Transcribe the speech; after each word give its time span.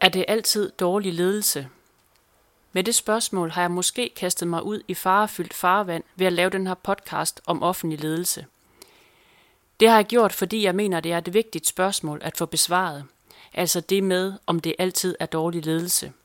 Er 0.00 0.08
det 0.08 0.24
altid 0.28 0.70
dårlig 0.70 1.12
ledelse? 1.12 1.68
Med 2.72 2.84
det 2.84 2.94
spørgsmål 2.94 3.50
har 3.50 3.62
jeg 3.62 3.70
måske 3.70 4.10
kastet 4.16 4.48
mig 4.48 4.62
ud 4.62 4.82
i 4.88 4.94
farefyldt 4.94 5.54
farvand 5.54 6.04
ved 6.16 6.26
at 6.26 6.32
lave 6.32 6.50
den 6.50 6.66
her 6.66 6.74
podcast 6.74 7.40
om 7.46 7.62
offentlig 7.62 8.00
ledelse. 8.00 8.46
Det 9.80 9.88
har 9.88 9.96
jeg 9.96 10.04
gjort, 10.04 10.32
fordi 10.32 10.64
jeg 10.64 10.74
mener, 10.74 11.00
det 11.00 11.12
er 11.12 11.18
et 11.18 11.34
vigtigt 11.34 11.66
spørgsmål 11.66 12.20
at 12.22 12.36
få 12.36 12.46
besvaret. 12.46 13.04
Altså 13.54 13.80
det 13.80 14.02
med, 14.02 14.32
om 14.46 14.60
det 14.60 14.74
altid 14.78 15.16
er 15.20 15.26
dårlig 15.26 15.66
ledelse– 15.66 16.12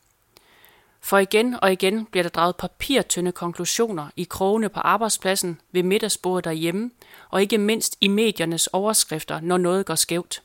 for 1.01 1.17
igen 1.17 1.55
og 1.61 1.71
igen 1.71 2.05
bliver 2.05 2.23
der 2.23 2.29
draget 2.29 2.55
papirtynde 2.55 3.31
konklusioner 3.31 4.07
i 4.15 4.23
krogene 4.23 4.69
på 4.69 4.79
arbejdspladsen, 4.79 5.61
ved 5.71 5.83
middagsbordet 5.83 6.43
derhjemme, 6.43 6.91
og 7.29 7.41
ikke 7.41 7.57
mindst 7.57 7.97
i 8.01 8.07
mediernes 8.07 8.67
overskrifter, 8.67 9.39
når 9.41 9.57
noget 9.57 9.85
går 9.85 9.95
skævt. 9.95 10.41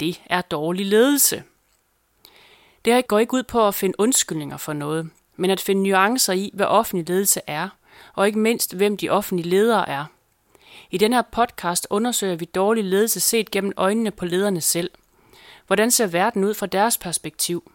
Det 0.00 0.22
er 0.26 0.40
dårlig 0.40 0.86
ledelse. 0.86 1.42
Det 2.84 2.92
her 2.92 3.02
går 3.02 3.18
ikke 3.18 3.34
ud 3.34 3.42
på 3.42 3.68
at 3.68 3.74
finde 3.74 4.00
undskyldninger 4.00 4.56
for 4.56 4.72
noget, 4.72 5.10
men 5.36 5.50
at 5.50 5.60
finde 5.60 5.82
nuancer 5.82 6.32
i, 6.32 6.50
hvad 6.54 6.66
offentlig 6.66 7.08
ledelse 7.08 7.40
er, 7.46 7.68
og 8.14 8.26
ikke 8.26 8.38
mindst, 8.38 8.74
hvem 8.74 8.96
de 8.96 9.08
offentlige 9.10 9.48
ledere 9.48 9.88
er. 9.88 10.04
I 10.90 10.98
den 10.98 11.12
her 11.12 11.22
podcast 11.22 11.86
undersøger 11.90 12.36
vi 12.36 12.44
dårlig 12.44 12.84
ledelse 12.84 13.20
set 13.20 13.50
gennem 13.50 13.72
øjnene 13.76 14.10
på 14.10 14.24
lederne 14.24 14.60
selv. 14.60 14.90
Hvordan 15.66 15.90
ser 15.90 16.06
verden 16.06 16.44
ud 16.44 16.54
fra 16.54 16.66
deres 16.66 16.98
perspektiv? 16.98 17.72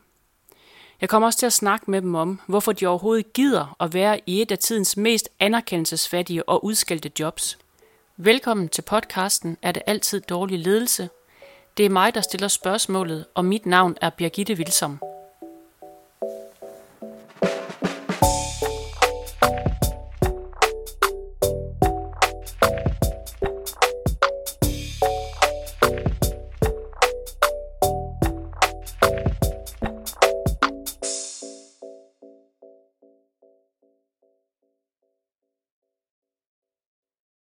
Jeg 1.03 1.09
kommer 1.09 1.27
også 1.27 1.39
til 1.39 1.45
at 1.45 1.53
snakke 1.53 1.91
med 1.91 2.01
dem 2.01 2.15
om, 2.15 2.39
hvorfor 2.47 2.71
de 2.71 2.87
overhovedet 2.87 3.33
gider 3.33 3.75
at 3.79 3.93
være 3.93 4.19
i 4.25 4.41
et 4.41 4.51
af 4.51 4.57
tidens 4.59 4.97
mest 4.97 5.29
anerkendelsesfattige 5.39 6.49
og 6.49 6.65
udskældte 6.65 7.11
jobs. 7.19 7.57
Velkommen 8.17 8.69
til 8.69 8.81
podcasten 8.81 9.57
Er 9.61 9.71
det 9.71 9.83
altid 9.87 10.21
dårlig 10.21 10.59
ledelse? 10.59 11.09
Det 11.77 11.85
er 11.85 11.89
mig, 11.89 12.15
der 12.15 12.21
stiller 12.21 12.47
spørgsmålet, 12.47 13.25
og 13.35 13.45
mit 13.45 13.65
navn 13.65 13.97
er 14.01 14.09
Birgitte 14.09 14.57
Vilsom. 14.57 14.99